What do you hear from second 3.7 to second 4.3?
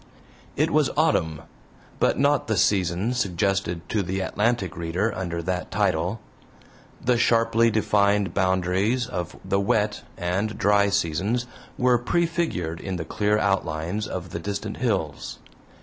to the